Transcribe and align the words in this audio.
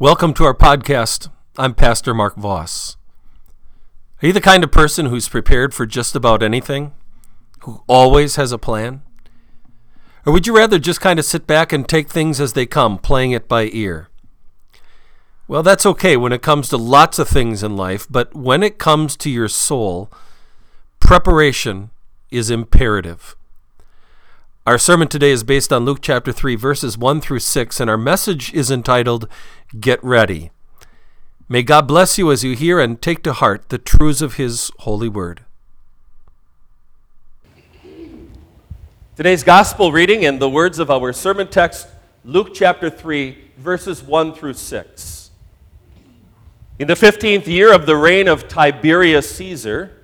Welcome 0.00 0.32
to 0.36 0.44
our 0.44 0.54
podcast. 0.54 1.28
I'm 1.58 1.74
Pastor 1.74 2.14
Mark 2.14 2.34
Voss. 2.36 2.96
Are 4.22 4.28
you 4.28 4.32
the 4.32 4.40
kind 4.40 4.64
of 4.64 4.72
person 4.72 5.04
who's 5.04 5.28
prepared 5.28 5.74
for 5.74 5.84
just 5.84 6.16
about 6.16 6.42
anything? 6.42 6.94
Who 7.64 7.84
always 7.86 8.36
has 8.36 8.50
a 8.50 8.56
plan? 8.56 9.02
Or 10.24 10.32
would 10.32 10.46
you 10.46 10.56
rather 10.56 10.78
just 10.78 11.02
kind 11.02 11.18
of 11.18 11.26
sit 11.26 11.46
back 11.46 11.70
and 11.70 11.86
take 11.86 12.08
things 12.08 12.40
as 12.40 12.54
they 12.54 12.64
come, 12.64 12.96
playing 12.96 13.32
it 13.32 13.46
by 13.46 13.68
ear? 13.74 14.08
Well, 15.46 15.62
that's 15.62 15.84
okay 15.84 16.16
when 16.16 16.32
it 16.32 16.40
comes 16.40 16.70
to 16.70 16.78
lots 16.78 17.18
of 17.18 17.28
things 17.28 17.62
in 17.62 17.76
life, 17.76 18.06
but 18.08 18.34
when 18.34 18.62
it 18.62 18.78
comes 18.78 19.18
to 19.18 19.28
your 19.28 19.48
soul, 19.48 20.10
preparation 20.98 21.90
is 22.30 22.50
imperative. 22.50 23.36
Our 24.70 24.78
sermon 24.78 25.08
today 25.08 25.32
is 25.32 25.42
based 25.42 25.72
on 25.72 25.84
Luke 25.84 25.98
chapter 26.00 26.30
3, 26.30 26.54
verses 26.54 26.96
1 26.96 27.20
through 27.22 27.40
6, 27.40 27.80
and 27.80 27.90
our 27.90 27.98
message 27.98 28.54
is 28.54 28.70
entitled 28.70 29.26
Get 29.80 29.98
Ready. 30.00 30.52
May 31.48 31.64
God 31.64 31.88
bless 31.88 32.18
you 32.18 32.30
as 32.30 32.44
you 32.44 32.54
hear 32.54 32.78
and 32.78 33.02
take 33.02 33.24
to 33.24 33.32
heart 33.32 33.70
the 33.70 33.78
truths 33.78 34.22
of 34.22 34.34
His 34.34 34.70
holy 34.78 35.08
word. 35.08 35.40
Today's 39.16 39.42
gospel 39.42 39.90
reading 39.90 40.24
and 40.24 40.38
the 40.38 40.48
words 40.48 40.78
of 40.78 40.88
our 40.88 41.12
sermon 41.12 41.48
text, 41.48 41.88
Luke 42.24 42.54
chapter 42.54 42.88
3, 42.88 43.50
verses 43.58 44.04
1 44.04 44.34
through 44.34 44.54
6. 44.54 45.30
In 46.78 46.86
the 46.86 46.94
15th 46.94 47.48
year 47.48 47.74
of 47.74 47.86
the 47.86 47.96
reign 47.96 48.28
of 48.28 48.46
Tiberius 48.46 49.34
Caesar, 49.34 50.00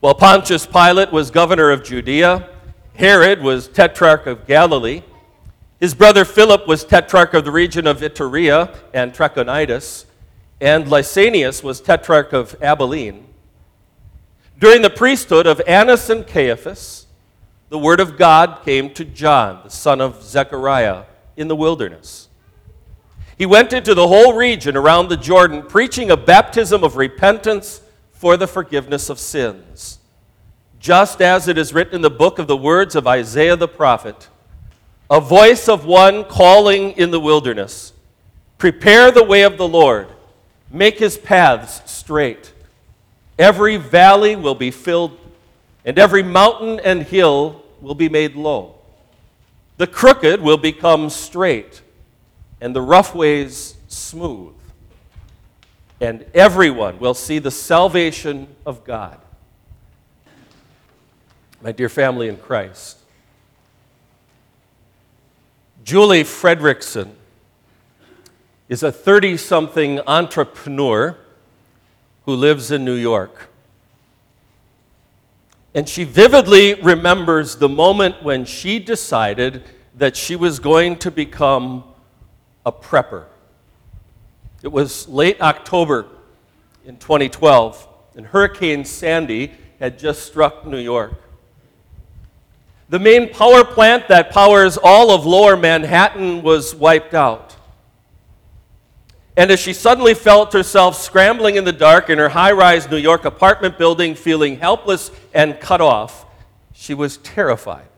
while 0.00 0.14
Pontius 0.14 0.64
Pilate 0.64 1.12
was 1.12 1.30
governor 1.30 1.70
of 1.70 1.84
Judea, 1.84 2.48
Herod 2.94 3.42
was 3.42 3.68
tetrarch 3.68 4.26
of 4.26 4.46
Galilee, 4.46 5.02
his 5.82 5.94
brother 5.94 6.24
Philip 6.24 6.68
was 6.68 6.84
tetrarch 6.84 7.34
of 7.34 7.44
the 7.44 7.50
region 7.50 7.88
of 7.88 8.02
Iturea 8.02 8.72
and 8.94 9.12
Trachonitis, 9.12 10.04
and 10.60 10.86
Lysanias 10.86 11.64
was 11.64 11.80
tetrarch 11.80 12.32
of 12.32 12.54
Abilene. 12.62 13.26
During 14.60 14.82
the 14.82 14.90
priesthood 14.90 15.44
of 15.44 15.60
Annas 15.66 16.08
and 16.08 16.24
Caiaphas, 16.24 17.06
the 17.68 17.80
word 17.80 17.98
of 17.98 18.16
God 18.16 18.60
came 18.64 18.94
to 18.94 19.04
John, 19.04 19.62
the 19.64 19.70
son 19.70 20.00
of 20.00 20.22
Zechariah, 20.22 21.02
in 21.36 21.48
the 21.48 21.56
wilderness. 21.56 22.28
He 23.36 23.44
went 23.44 23.72
into 23.72 23.92
the 23.92 24.06
whole 24.06 24.34
region 24.34 24.76
around 24.76 25.08
the 25.08 25.16
Jordan, 25.16 25.62
preaching 25.62 26.12
a 26.12 26.16
baptism 26.16 26.84
of 26.84 26.96
repentance 26.96 27.80
for 28.12 28.36
the 28.36 28.46
forgiveness 28.46 29.10
of 29.10 29.18
sins. 29.18 29.98
Just 30.82 31.22
as 31.22 31.46
it 31.46 31.56
is 31.56 31.72
written 31.72 31.94
in 31.94 32.02
the 32.02 32.10
book 32.10 32.40
of 32.40 32.48
the 32.48 32.56
words 32.56 32.96
of 32.96 33.06
Isaiah 33.06 33.56
the 33.56 33.68
prophet 33.68 34.28
a 35.08 35.20
voice 35.20 35.68
of 35.68 35.84
one 35.84 36.24
calling 36.24 36.92
in 36.92 37.10
the 37.12 37.20
wilderness 37.20 37.92
Prepare 38.58 39.12
the 39.12 39.22
way 39.22 39.42
of 39.42 39.58
the 39.58 39.68
Lord, 39.68 40.08
make 40.70 40.98
his 40.98 41.16
paths 41.16 41.88
straight. 41.90 42.52
Every 43.38 43.76
valley 43.76 44.34
will 44.34 44.54
be 44.56 44.70
filled, 44.70 45.18
and 45.84 45.98
every 45.98 46.22
mountain 46.22 46.80
and 46.80 47.02
hill 47.02 47.62
will 47.80 47.94
be 47.94 48.08
made 48.08 48.34
low. 48.34 48.74
The 49.76 49.86
crooked 49.86 50.40
will 50.40 50.56
become 50.56 51.10
straight, 51.10 51.80
and 52.60 52.74
the 52.74 52.82
rough 52.82 53.14
ways 53.14 53.76
smooth. 53.86 54.54
And 56.00 56.24
everyone 56.34 56.98
will 56.98 57.14
see 57.14 57.38
the 57.38 57.52
salvation 57.52 58.48
of 58.66 58.82
God. 58.82 59.21
My 61.62 61.70
dear 61.70 61.88
family 61.88 62.26
in 62.26 62.38
Christ, 62.38 62.98
Julie 65.84 66.24
Fredrickson 66.24 67.12
is 68.68 68.82
a 68.82 68.90
30 68.90 69.36
something 69.36 70.00
entrepreneur 70.08 71.16
who 72.24 72.34
lives 72.34 72.72
in 72.72 72.84
New 72.84 72.96
York. 72.96 73.48
And 75.72 75.88
she 75.88 76.02
vividly 76.02 76.74
remembers 76.74 77.54
the 77.54 77.68
moment 77.68 78.24
when 78.24 78.44
she 78.44 78.80
decided 78.80 79.62
that 79.94 80.16
she 80.16 80.34
was 80.34 80.58
going 80.58 80.96
to 80.96 81.12
become 81.12 81.84
a 82.66 82.72
prepper. 82.72 83.26
It 84.64 84.72
was 84.72 85.08
late 85.08 85.40
October 85.40 86.06
in 86.84 86.96
2012, 86.96 87.86
and 88.16 88.26
Hurricane 88.26 88.84
Sandy 88.84 89.52
had 89.78 89.96
just 89.96 90.26
struck 90.26 90.66
New 90.66 90.78
York. 90.78 91.21
The 92.92 92.98
main 92.98 93.32
power 93.32 93.64
plant 93.64 94.08
that 94.08 94.32
powers 94.32 94.76
all 94.76 95.12
of 95.12 95.24
lower 95.24 95.56
Manhattan 95.56 96.42
was 96.42 96.74
wiped 96.74 97.14
out. 97.14 97.56
And 99.34 99.50
as 99.50 99.58
she 99.60 99.72
suddenly 99.72 100.12
felt 100.12 100.52
herself 100.52 101.00
scrambling 101.00 101.56
in 101.56 101.64
the 101.64 101.72
dark 101.72 102.10
in 102.10 102.18
her 102.18 102.28
high 102.28 102.52
rise 102.52 102.90
New 102.90 102.98
York 102.98 103.24
apartment 103.24 103.78
building, 103.78 104.14
feeling 104.14 104.58
helpless 104.58 105.10
and 105.32 105.58
cut 105.58 105.80
off, 105.80 106.26
she 106.74 106.92
was 106.92 107.16
terrified. 107.16 107.88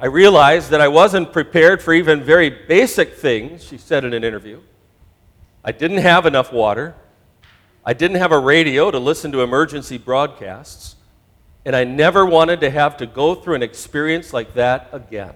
I 0.00 0.06
realized 0.06 0.70
that 0.70 0.80
I 0.80 0.88
wasn't 0.88 1.34
prepared 1.34 1.82
for 1.82 1.92
even 1.92 2.24
very 2.24 2.48
basic 2.48 3.16
things, 3.16 3.64
she 3.64 3.76
said 3.76 4.02
in 4.02 4.14
an 4.14 4.24
interview. 4.24 4.62
I 5.62 5.72
didn't 5.72 5.98
have 5.98 6.24
enough 6.24 6.54
water. 6.54 6.94
I 7.84 7.92
didn't 7.92 8.16
have 8.16 8.32
a 8.32 8.38
radio 8.38 8.90
to 8.90 8.98
listen 8.98 9.30
to 9.32 9.42
emergency 9.42 9.98
broadcasts. 9.98 10.96
And 11.66 11.74
I 11.74 11.82
never 11.82 12.24
wanted 12.24 12.60
to 12.60 12.70
have 12.70 12.96
to 12.98 13.06
go 13.06 13.34
through 13.34 13.56
an 13.56 13.62
experience 13.64 14.32
like 14.32 14.54
that 14.54 14.88
again. 14.92 15.34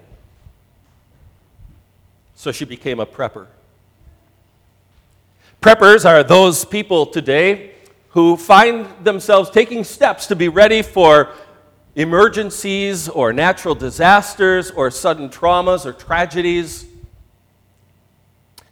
So 2.36 2.52
she 2.52 2.64
became 2.64 3.00
a 3.00 3.04
prepper. 3.04 3.48
Preppers 5.60 6.08
are 6.08 6.22
those 6.22 6.64
people 6.64 7.04
today 7.04 7.72
who 8.10 8.36
find 8.36 8.86
themselves 9.04 9.50
taking 9.50 9.82
steps 9.82 10.28
to 10.28 10.36
be 10.36 10.48
ready 10.48 10.82
for 10.82 11.30
emergencies 11.96 13.08
or 13.08 13.32
natural 13.32 13.74
disasters 13.74 14.70
or 14.70 14.88
sudden 14.92 15.30
traumas 15.30 15.84
or 15.84 15.92
tragedies. 15.92 16.86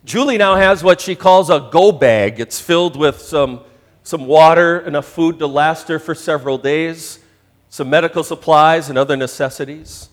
Julie 0.05 0.39
now 0.39 0.55
has 0.55 0.85
what 0.85 1.01
she 1.01 1.17
calls 1.17 1.51
a 1.51 1.69
go 1.73 1.91
bag. 1.91 2.39
It's 2.39 2.61
filled 2.61 2.97
with 2.97 3.21
some, 3.21 3.63
some 4.05 4.27
water, 4.27 4.79
enough 4.79 5.07
food 5.07 5.41
to 5.41 5.49
last 5.49 5.89
her 5.89 5.99
for 5.99 6.15
several 6.15 6.57
days, 6.57 7.19
some 7.71 7.91
medical 7.91 8.23
supplies, 8.23 8.89
and 8.89 8.99
other 8.99 9.17
necessities. 9.17 10.09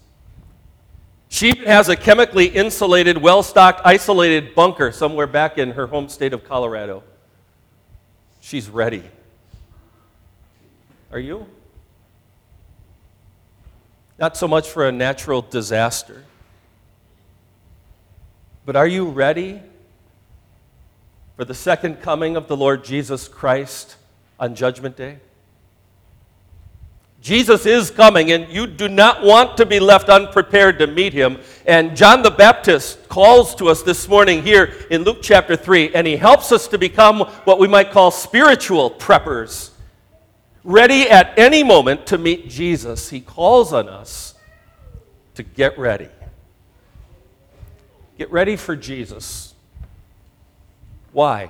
She 1.29 1.57
has 1.65 1.89
a 1.89 1.95
chemically 1.95 2.45
insulated, 2.45 3.17
well 3.17 3.43
stocked, 3.43 3.81
isolated 3.83 4.55
bunker 4.55 4.91
somewhere 4.91 5.27
back 5.27 5.57
in 5.57 5.71
her 5.71 5.87
home 5.87 6.09
state 6.09 6.33
of 6.33 6.43
Colorado. 6.43 7.03
She's 8.41 8.69
ready. 8.69 9.03
Are 11.11 11.19
you? 11.19 11.47
Not 14.17 14.37
so 14.37 14.47
much 14.47 14.69
for 14.69 14.87
a 14.87 14.91
natural 14.91 15.41
disaster, 15.41 16.23
but 18.65 18.75
are 18.75 18.87
you 18.87 19.05
ready 19.05 19.61
for 21.35 21.43
the 21.43 21.53
second 21.53 22.01
coming 22.01 22.37
of 22.37 22.47
the 22.47 22.55
Lord 22.55 22.85
Jesus 22.85 23.27
Christ 23.27 23.97
on 24.39 24.55
Judgment 24.55 24.95
Day? 24.95 25.17
Jesus 27.25 27.65
is 27.65 27.89
coming, 27.89 28.31
and 28.33 28.47
you 28.53 28.67
do 28.67 28.87
not 28.87 29.23
want 29.23 29.57
to 29.57 29.65
be 29.65 29.79
left 29.79 30.09
unprepared 30.09 30.77
to 30.77 30.85
meet 30.85 31.11
him. 31.11 31.39
And 31.65 31.97
John 31.97 32.21
the 32.21 32.29
Baptist 32.29 33.09
calls 33.09 33.55
to 33.55 33.67
us 33.67 33.81
this 33.81 34.07
morning 34.07 34.43
here 34.43 34.71
in 34.91 35.01
Luke 35.01 35.23
chapter 35.23 35.55
3, 35.55 35.95
and 35.95 36.05
he 36.05 36.17
helps 36.17 36.51
us 36.51 36.67
to 36.67 36.77
become 36.77 37.21
what 37.45 37.57
we 37.57 37.67
might 37.67 37.89
call 37.89 38.11
spiritual 38.11 38.91
preppers, 38.91 39.71
ready 40.63 41.09
at 41.09 41.33
any 41.35 41.63
moment 41.63 42.05
to 42.05 42.19
meet 42.19 42.47
Jesus. 42.47 43.09
He 43.09 43.21
calls 43.21 43.73
on 43.73 43.89
us 43.89 44.35
to 45.33 45.41
get 45.41 45.79
ready. 45.79 46.09
Get 48.19 48.31
ready 48.31 48.55
for 48.55 48.75
Jesus. 48.75 49.55
Why? 51.11 51.49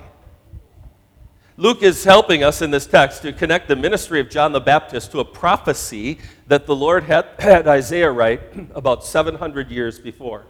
Luke 1.58 1.82
is 1.82 2.04
helping 2.04 2.42
us 2.44 2.60
in 2.60 2.70
this 2.70 2.86
text 2.86 3.22
to 3.22 3.32
connect 3.32 3.66
the 3.66 3.76
ministry 3.76 4.20
of 4.20 4.28
John 4.28 4.52
the 4.52 4.60
Baptist 4.60 5.10
to 5.12 5.20
a 5.20 5.24
prophecy 5.24 6.18
that 6.48 6.66
the 6.66 6.76
Lord 6.76 7.04
had, 7.04 7.26
had 7.38 7.66
Isaiah 7.66 8.10
write 8.10 8.42
about 8.74 9.06
700 9.06 9.70
years 9.70 9.98
before. 9.98 10.44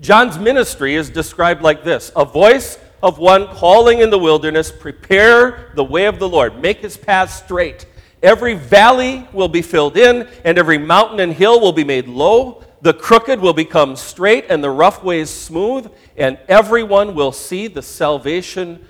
John's 0.00 0.38
ministry 0.38 0.94
is 0.94 1.10
described 1.10 1.60
like 1.60 1.82
this 1.82 2.12
a 2.14 2.24
voice 2.24 2.78
of 3.02 3.18
one 3.18 3.48
calling 3.48 3.98
in 3.98 4.10
the 4.10 4.18
wilderness, 4.18 4.70
prepare 4.70 5.72
the 5.74 5.84
way 5.84 6.06
of 6.06 6.20
the 6.20 6.28
Lord, 6.28 6.60
make 6.60 6.78
his 6.78 6.96
path 6.96 7.32
straight. 7.32 7.84
Every 8.22 8.54
valley 8.54 9.26
will 9.32 9.48
be 9.48 9.60
filled 9.60 9.96
in, 9.96 10.28
and 10.44 10.56
every 10.56 10.78
mountain 10.78 11.18
and 11.18 11.32
hill 11.32 11.60
will 11.60 11.72
be 11.72 11.84
made 11.84 12.06
low. 12.06 12.62
The 12.80 12.94
crooked 12.94 13.40
will 13.40 13.52
become 13.52 13.96
straight, 13.96 14.46
and 14.50 14.62
the 14.62 14.70
rough 14.70 15.02
ways 15.02 15.30
smooth, 15.30 15.90
and 16.16 16.38
everyone 16.48 17.16
will 17.16 17.32
see 17.32 17.66
the 17.66 17.82
salvation 17.82 18.86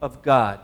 of 0.00 0.22
God. 0.22 0.60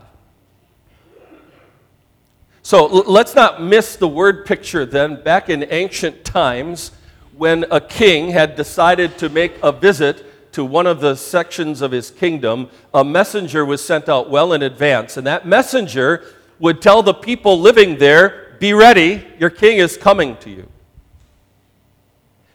So 2.61 2.85
let's 2.85 3.33
not 3.33 3.61
miss 3.61 3.95
the 3.95 4.09
word 4.09 4.45
picture 4.45 4.85
then. 4.85 5.23
Back 5.23 5.49
in 5.49 5.65
ancient 5.69 6.25
times, 6.25 6.91
when 7.37 7.65
a 7.71 7.79
king 7.79 8.31
had 8.31 8.55
decided 8.55 9.17
to 9.19 9.29
make 9.29 9.53
a 9.63 9.71
visit 9.71 10.51
to 10.53 10.65
one 10.65 10.87
of 10.87 10.99
the 10.99 11.15
sections 11.15 11.81
of 11.81 11.91
his 11.91 12.11
kingdom, 12.11 12.69
a 12.93 13.05
messenger 13.05 13.63
was 13.63 13.85
sent 13.85 14.09
out 14.09 14.29
well 14.29 14.51
in 14.53 14.63
advance. 14.63 15.15
And 15.15 15.25
that 15.27 15.47
messenger 15.47 16.25
would 16.59 16.81
tell 16.81 17.03
the 17.03 17.13
people 17.13 17.59
living 17.59 17.99
there, 17.99 18.57
Be 18.59 18.73
ready, 18.73 19.25
your 19.39 19.49
king 19.49 19.77
is 19.77 19.95
coming 19.95 20.35
to 20.37 20.49
you. 20.49 20.67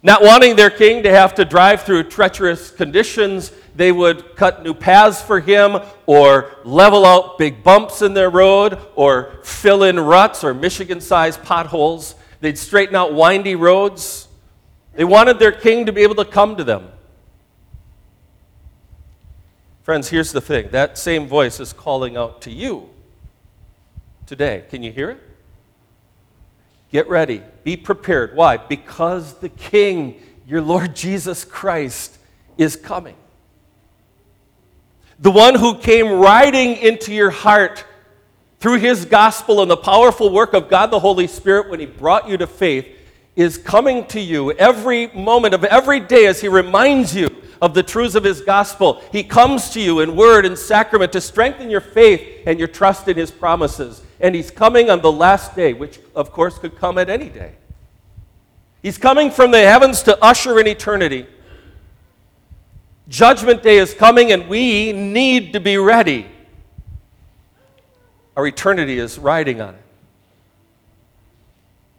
Not 0.02 0.22
wanting 0.22 0.56
their 0.56 0.70
king 0.70 1.04
to 1.04 1.10
have 1.10 1.34
to 1.36 1.44
drive 1.44 1.84
through 1.84 2.04
treacherous 2.04 2.70
conditions, 2.70 3.52
they 3.74 3.90
would 3.90 4.36
cut 4.36 4.62
new 4.62 4.74
paths 4.74 5.22
for 5.22 5.40
him 5.40 5.78
or 6.06 6.50
level 6.64 7.06
out 7.06 7.38
big 7.38 7.62
bumps 7.62 8.02
in 8.02 8.14
their 8.14 8.30
road 8.30 8.78
or 8.94 9.38
fill 9.42 9.82
in 9.82 9.98
ruts 9.98 10.44
or 10.44 10.52
Michigan 10.52 11.00
sized 11.00 11.42
potholes. 11.42 12.14
They'd 12.40 12.58
straighten 12.58 12.94
out 12.94 13.14
windy 13.14 13.54
roads. 13.54 14.28
They 14.94 15.04
wanted 15.04 15.38
their 15.38 15.52
king 15.52 15.86
to 15.86 15.92
be 15.92 16.02
able 16.02 16.16
to 16.16 16.24
come 16.24 16.56
to 16.56 16.64
them. 16.64 16.88
Friends, 19.82 20.08
here's 20.08 20.32
the 20.32 20.40
thing 20.40 20.68
that 20.70 20.98
same 20.98 21.26
voice 21.26 21.58
is 21.58 21.72
calling 21.72 22.16
out 22.16 22.42
to 22.42 22.50
you 22.50 22.90
today. 24.26 24.64
Can 24.70 24.82
you 24.82 24.92
hear 24.92 25.10
it? 25.10 25.20
Get 26.92 27.08
ready. 27.08 27.42
Be 27.64 27.76
prepared. 27.76 28.36
Why? 28.36 28.58
Because 28.58 29.34
the 29.34 29.48
King, 29.48 30.20
your 30.46 30.60
Lord 30.60 30.94
Jesus 30.94 31.44
Christ, 31.44 32.18
is 32.58 32.76
coming. 32.76 33.16
The 35.22 35.30
one 35.30 35.54
who 35.54 35.78
came 35.78 36.10
riding 36.10 36.76
into 36.76 37.14
your 37.14 37.30
heart 37.30 37.84
through 38.58 38.78
his 38.78 39.04
gospel 39.04 39.62
and 39.62 39.70
the 39.70 39.76
powerful 39.76 40.32
work 40.32 40.52
of 40.52 40.68
God 40.68 40.90
the 40.90 40.98
Holy 40.98 41.28
Spirit 41.28 41.70
when 41.70 41.78
he 41.78 41.86
brought 41.86 42.28
you 42.28 42.36
to 42.38 42.46
faith 42.48 42.86
is 43.36 43.56
coming 43.56 44.04
to 44.06 44.20
you 44.20 44.50
every 44.50 45.06
moment 45.08 45.54
of 45.54 45.62
every 45.64 46.00
day 46.00 46.26
as 46.26 46.40
he 46.40 46.48
reminds 46.48 47.14
you 47.14 47.28
of 47.62 47.72
the 47.72 47.84
truths 47.84 48.16
of 48.16 48.24
his 48.24 48.40
gospel. 48.40 49.00
He 49.12 49.22
comes 49.22 49.70
to 49.70 49.80
you 49.80 50.00
in 50.00 50.16
word 50.16 50.44
and 50.44 50.58
sacrament 50.58 51.12
to 51.12 51.20
strengthen 51.20 51.70
your 51.70 51.80
faith 51.80 52.42
and 52.44 52.58
your 52.58 52.66
trust 52.66 53.06
in 53.06 53.16
his 53.16 53.30
promises. 53.30 54.02
And 54.18 54.34
he's 54.34 54.50
coming 54.50 54.90
on 54.90 55.02
the 55.02 55.12
last 55.12 55.54
day, 55.54 55.72
which 55.72 56.00
of 56.16 56.32
course 56.32 56.58
could 56.58 56.76
come 56.76 56.98
at 56.98 57.08
any 57.08 57.28
day. 57.28 57.52
He's 58.82 58.98
coming 58.98 59.30
from 59.30 59.52
the 59.52 59.60
heavens 59.60 60.02
to 60.02 60.20
usher 60.20 60.58
in 60.58 60.66
eternity. 60.66 61.28
Judgment 63.12 63.62
day 63.62 63.76
is 63.76 63.92
coming, 63.92 64.32
and 64.32 64.48
we 64.48 64.90
need 64.90 65.52
to 65.52 65.60
be 65.60 65.76
ready. 65.76 66.26
Our 68.34 68.46
eternity 68.46 68.98
is 68.98 69.18
riding 69.18 69.60
on 69.60 69.74
it. 69.74 69.82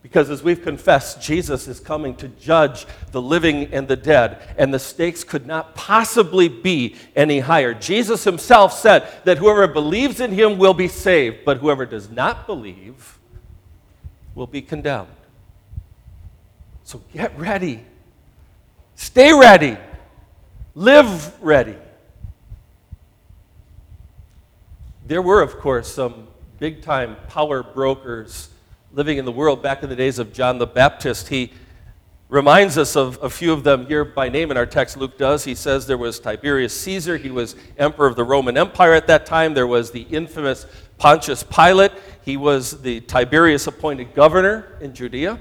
Because 0.02 0.32
as 0.32 0.42
we've 0.42 0.64
confessed, 0.64 1.22
Jesus 1.22 1.68
is 1.68 1.80
coming 1.80 2.16
to 2.16 2.28
judge 2.30 2.88
the 3.12 3.22
living 3.22 3.72
and 3.72 3.88
the 3.88 3.96
dead, 3.96 4.56
and 4.58 4.74
the 4.74 4.80
stakes 4.80 5.24
could 5.24 5.46
not 5.46 5.76
possibly 5.76 6.48
be 6.48 6.96
any 7.16 7.42
higher. 7.42 7.76
Jesus 7.76 8.24
himself 8.24 8.74
said 8.74 9.08
that 9.24 9.38
whoever 9.38 9.68
believes 9.68 10.20
in 10.20 10.32
him 10.32 10.58
will 10.58 10.74
be 10.74 10.88
saved, 10.88 11.46
but 11.46 11.58
whoever 11.58 11.86
does 11.86 12.10
not 12.10 12.48
believe 12.48 13.20
will 14.34 14.48
be 14.48 14.64
condemned. 14.64 15.10
So 16.84 17.04
get 17.14 17.38
ready. 17.38 17.86
Stay 18.96 19.32
ready. 19.32 19.78
Live 20.76 21.40
ready. 21.40 21.76
There 25.06 25.22
were, 25.22 25.44
of 25.44 25.60
course, 25.60 25.88
some 25.88 26.28
big 26.58 26.82
time 26.82 27.16
power 27.28 27.62
brokers 27.62 28.50
living 28.92 29.20
in 29.20 29.26
the 29.26 29.32
world 29.32 29.62
back 29.62 29.84
in 29.84 29.90
the 29.90 29.96
days 29.96 30.18
of 30.18 30.34
John 30.34 30.58
the 30.58 30.66
Baptist. 30.66 31.28
He 31.28 31.54
reminds 32.28 32.80
us 32.80 32.96
of 32.96 33.20
a 33.22 33.30
few 33.30 33.54
of 33.54 33.64
them 33.64 33.86
here 33.86 34.04
by 34.04 34.30
name 34.30 34.50
in 34.50 34.58
our 34.58 34.66
text. 34.66 34.98
Luke 34.98 35.16
does. 35.16 35.44
He 35.44 35.54
says 35.54 35.86
there 35.86 35.96
was 35.96 36.20
Tiberius 36.20 36.74
Caesar, 36.82 37.18
he 37.18 37.30
was 37.30 37.56
emperor 37.78 38.08
of 38.08 38.16
the 38.16 38.24
Roman 38.24 38.58
Empire 38.58 38.94
at 38.94 39.06
that 39.06 39.28
time. 39.28 39.54
There 39.54 39.68
was 39.68 39.92
the 39.92 40.02
infamous 40.02 40.66
Pontius 40.98 41.44
Pilate, 41.44 41.92
he 42.26 42.36
was 42.36 42.82
the 42.82 43.02
Tiberius 43.02 43.68
appointed 43.68 44.16
governor 44.16 44.76
in 44.82 44.96
Judea. 44.96 45.40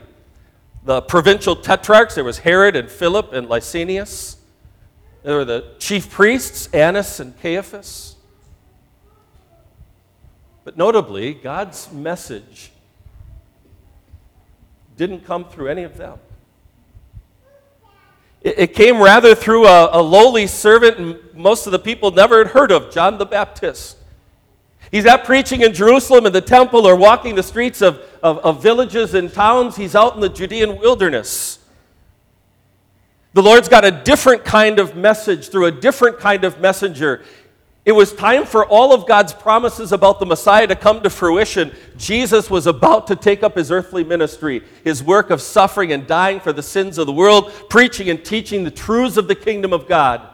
The 0.85 1.01
provincial 1.01 1.57
tetrarchs, 1.57 2.17
there 2.17 2.25
was 2.25 2.41
Herod 2.41 2.77
and 2.77 2.91
Philip 2.91 3.33
and 3.33 3.49
Lysanias. 3.49 4.37
There 5.23 5.37
were 5.37 5.45
the 5.45 5.65
chief 5.79 6.11
priests, 6.11 6.69
Annas 6.73 7.21
and 7.21 7.39
Caiaphas. 7.41 8.17
But 10.65 10.77
notably, 10.77 11.35
God's 11.35 11.91
message 11.93 12.73
didn't 14.97 15.25
come 15.25 15.45
through 15.45 15.69
any 15.69 15.83
of 15.83 15.97
them. 15.97 16.19
It, 18.43 18.59
it 18.59 18.75
came 18.75 19.01
rather 19.01 19.35
through 19.35 19.67
a, 19.67 19.91
a 19.93 20.03
lowly 20.03 20.47
servant, 20.47 20.99
and 20.99 21.19
most 21.35 21.67
of 21.67 21.73
the 21.73 21.79
people 21.79 22.11
never 22.11 22.39
had 22.39 22.49
heard 22.49 22.73
of, 22.73 22.93
John 22.93 23.19
the 23.19 23.27
Baptist. 23.27 23.99
He's 24.91 25.07
out 25.07 25.25
preaching 25.25 25.63
in 25.63 25.73
Jerusalem 25.73 26.27
in 26.27 26.33
the 26.33 26.41
temple 26.41 26.87
or 26.87 26.97
walking 26.97 27.35
the 27.35 27.43
streets 27.43 27.81
of, 27.81 28.01
of, 28.23 28.39
of 28.39 28.63
villages 28.63 29.15
and 29.15 29.33
towns. 29.33 29.77
He's 29.77 29.95
out 29.95 30.15
in 30.15 30.21
the 30.21 30.29
Judean 30.29 30.79
wilderness. 30.79 31.61
The 33.35 33.43
Lord's 33.43 33.69
got 33.69 33.85
a 33.85 33.91
different 33.91 34.45
kind 34.45 34.79
of 34.79 34.95
message 34.95 35.49
through 35.49 35.67
a 35.67 35.71
different 35.71 36.19
kind 36.19 36.45
of 36.45 36.61
messenger. 36.61 37.23
It 37.85 37.93
was 37.93 38.13
time 38.13 38.45
for 38.45 38.65
all 38.65 38.95
of 38.95 39.09
God's 39.09 39.33
promises 39.33 39.91
about 39.91 40.21
the 40.21 40.27
Messiah 40.27 40.67
to 40.69 40.77
come 40.77 41.03
to 41.03 41.11
fruition. 41.11 41.73
Jesus 41.97 42.49
was 42.49 42.67
about 42.69 43.09
to 43.09 43.17
take 43.17 43.43
up 43.43 43.57
his 43.57 43.73
earthly 43.73 44.05
ministry, 44.05 44.63
his 44.85 45.03
work 45.03 45.31
of 45.31 45.41
suffering 45.41 45.93
and 45.93 46.07
dying 46.07 46.39
for 46.39 46.53
the 46.53 46.63
sins 46.63 46.99
of 46.99 47.07
the 47.07 47.13
world, 47.13 47.51
preaching 47.69 48.09
and 48.09 48.25
teaching 48.25 48.63
the 48.63 48.71
truths 48.71 49.17
of 49.17 49.27
the 49.27 49.35
kingdom 49.35 49.73
of 49.73 49.89
God. 49.89 50.29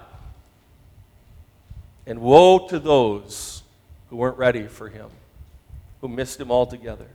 And 2.04 2.20
woe 2.20 2.66
to 2.68 2.78
those 2.78 3.62
who 4.10 4.16
weren't 4.16 4.36
ready 4.36 4.66
for 4.66 4.88
him, 4.88 5.08
who 6.00 6.08
missed 6.08 6.40
him 6.40 6.50
altogether. 6.50 7.06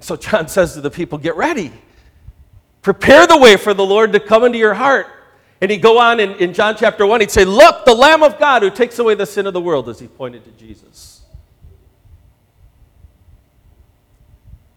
So 0.00 0.16
John 0.16 0.48
says 0.48 0.74
to 0.74 0.80
the 0.80 0.90
people, 0.90 1.18
Get 1.18 1.36
ready. 1.36 1.70
Prepare 2.84 3.26
the 3.26 3.38
way 3.38 3.56
for 3.56 3.72
the 3.72 3.84
Lord 3.84 4.12
to 4.12 4.20
come 4.20 4.44
into 4.44 4.58
your 4.58 4.74
heart. 4.74 5.06
And 5.62 5.70
he'd 5.70 5.80
go 5.80 5.98
on 5.98 6.20
in, 6.20 6.32
in 6.32 6.52
John 6.52 6.76
chapter 6.76 7.06
1, 7.06 7.20
he'd 7.20 7.30
say, 7.30 7.46
Look, 7.46 7.86
the 7.86 7.94
Lamb 7.94 8.22
of 8.22 8.38
God 8.38 8.62
who 8.62 8.70
takes 8.70 8.98
away 8.98 9.14
the 9.14 9.24
sin 9.24 9.46
of 9.46 9.54
the 9.54 9.60
world, 9.60 9.88
as 9.88 9.98
he 9.98 10.06
pointed 10.06 10.44
to 10.44 10.50
Jesus. 10.50 11.22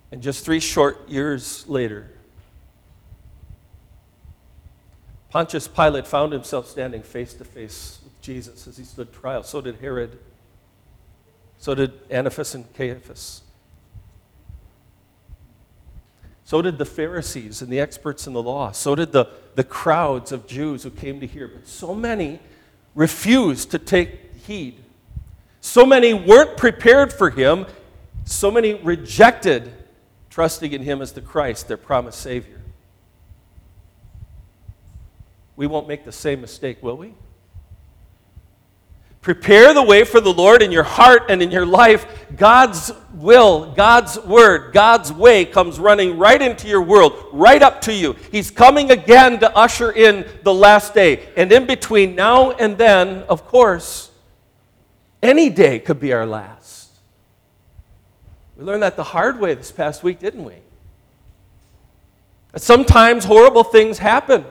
And 0.10 0.22
just 0.22 0.46
three 0.46 0.62
short 0.62 1.10
years 1.10 1.68
later, 1.68 2.10
Pontius 5.30 5.68
Pilate 5.68 6.08
found 6.08 6.32
himself 6.32 6.66
standing 6.70 7.04
face 7.04 7.34
to 7.34 7.44
face 7.44 8.00
with 8.06 8.22
Jesus 8.22 8.68
as 8.68 8.78
he 8.78 8.86
stood 8.86 9.12
trial. 9.12 9.44
So 9.44 9.60
did 9.60 9.82
Herod. 9.82 10.18
So 11.58 11.76
did 11.76 11.92
Annas 12.10 12.56
and 12.56 12.74
Caiaphas. 12.74 13.42
So 16.48 16.62
did 16.62 16.78
the 16.78 16.86
Pharisees 16.86 17.62
and 17.62 17.70
the 17.70 17.82
experts 17.82 18.26
in 18.26 18.32
the 18.32 18.42
law. 18.42 18.72
So 18.72 18.96
did 18.96 19.12
the, 19.12 19.26
the 19.56 19.66
crowds 19.66 20.32
of 20.32 20.48
Jews 20.48 20.82
who 20.82 20.90
came 20.90 21.20
to 21.20 21.28
hear. 21.28 21.50
But 21.50 21.68
so 21.68 21.94
many 21.94 22.40
refused 22.96 23.72
to 23.72 23.80
take 23.80 24.34
heed. 24.46 24.82
So 25.60 25.86
many 25.86 26.14
weren't 26.14 26.56
prepared 26.56 27.12
for 27.12 27.32
him. 27.32 27.66
So 28.24 28.50
many 28.50 28.76
rejected 28.76 29.74
trusting 30.30 30.72
in 30.72 30.84
him 30.84 31.02
as 31.02 31.12
the 31.12 31.20
Christ, 31.20 31.68
their 31.68 31.76
promised 31.76 32.22
Savior. 32.22 32.62
We 35.58 35.68
won't 35.68 35.90
make 35.90 36.06
the 36.06 36.14
same 36.14 36.40
mistake, 36.40 36.82
will 36.82 36.96
we? 36.96 37.14
Prepare 39.28 39.74
the 39.74 39.84
way 39.84 40.06
for 40.06 40.22
the 40.22 40.32
Lord 40.32 40.62
in 40.62 40.72
your 40.72 40.84
heart 40.84 41.24
and 41.28 41.42
in 41.42 41.52
your 41.52 41.66
life. 41.66 42.06
God's 42.38 42.94
will, 43.14 43.74
God's 43.74 44.18
word, 44.20 44.72
God's 44.72 45.12
way 45.12 45.44
comes 45.44 45.82
running 45.82 46.18
right 46.18 46.42
into 46.42 46.70
your 46.70 46.82
world, 46.82 47.12
right 47.34 47.62
up 47.62 47.82
to 47.82 47.94
you. 47.94 48.16
He's 48.32 48.50
coming 48.50 48.90
again 48.90 49.38
to 49.42 49.54
usher 49.54 49.92
in 49.92 50.26
the 50.44 50.54
last 50.54 50.94
day. 50.94 51.28
And 51.36 51.52
in 51.52 51.66
between 51.66 52.16
now 52.16 52.52
and 52.52 52.78
then, 52.78 53.24
of 53.24 53.46
course, 53.46 54.12
any 55.22 55.50
day 55.50 55.80
could 55.80 56.00
be 56.00 56.14
our 56.14 56.26
last. 56.26 56.90
We 58.56 58.64
learned 58.64 58.84
that 58.84 58.96
the 58.96 59.04
hard 59.04 59.42
way 59.42 59.56
this 59.56 59.74
past 59.74 60.04
week, 60.04 60.20
didn't 60.20 60.46
we? 60.46 60.56
Sometimes 62.56 63.26
horrible 63.26 63.66
things 63.66 63.98
happen. 63.98 64.46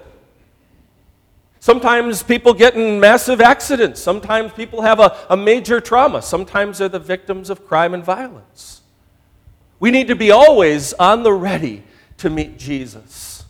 Sometimes 1.67 2.23
people 2.23 2.55
get 2.55 2.77
in 2.77 3.01
massive 3.01 3.41
accidents. 3.41 4.01
Sometimes 4.01 4.53
people 4.53 4.83
have 4.83 5.01
a, 5.01 5.17
a 5.29 5.37
major 5.37 5.81
trauma. 5.81 6.23
Sometimes 6.23 6.79
they're 6.79 6.89
the 6.89 7.01
victims 7.01 7.51
of 7.51 7.67
crime 7.67 7.93
and 7.93 8.05
violence. 8.05 8.83
We 9.81 9.91
need 9.91 10.07
to 10.07 10.15
be 10.15 10.31
always 10.31 10.93
on 10.93 11.25
the 11.25 11.33
ready 11.33 11.83
to 12.19 12.31
meet 12.31 12.57
Jesus. 12.57 13.45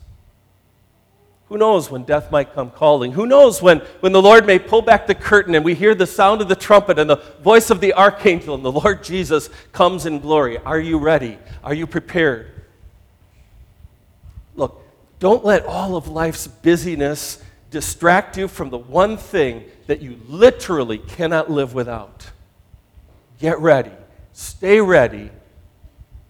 Who 1.51 1.59
knows 1.59 1.91
when 1.91 2.05
death 2.05 2.33
might 2.33 2.55
come 2.55 2.71
calling? 2.71 3.13
Who 3.13 3.27
knows 3.27 3.61
when, 3.61 3.81
when 4.01 4.13
the 4.13 4.23
Lord 4.23 4.47
may 4.47 4.59
pull 4.59 4.81
back 4.81 5.07
the 5.07 5.15
curtain 5.15 5.55
and 5.55 5.63
we 5.63 5.75
hear 5.75 5.95
the 5.95 6.07
sound 6.07 6.41
of 6.41 6.49
the 6.49 6.57
trumpet 6.57 6.99
and 6.99 7.11
the 7.11 7.23
voice 7.43 7.69
of 7.69 7.83
the 7.83 7.93
archangel 7.93 8.55
and 8.55 8.65
the 8.65 8.73
Lord 8.73 9.05
Jesus 9.05 9.51
comes 9.73 10.07
in 10.07 10.21
glory? 10.21 10.57
Are 10.57 10.81
you 10.81 10.97
ready? 10.97 11.37
Are 11.63 11.75
you 11.75 11.87
prepared? 11.87 12.51
Look, 14.55 14.81
don't 15.19 15.45
let 15.45 15.67
all 15.67 15.97
of 15.97 16.09
life's 16.09 16.47
busyness 16.47 17.43
distract 17.71 18.37
you 18.37 18.49
from 18.49 18.71
the 18.71 18.79
one 18.79 19.17
thing 19.17 19.65
that 19.87 20.01
you 20.01 20.21
literally 20.29 20.99
cannot 20.99 21.51
live 21.51 21.75
without. 21.75 22.31
Get 23.39 23.59
ready, 23.61 23.93
stay 24.33 24.81
ready, 24.81 25.31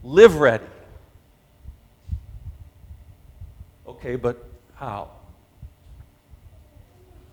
live 0.02 0.36
ready. 0.36 0.64
Okay, 3.86 4.16
but 4.16 4.44
how? 4.74 5.10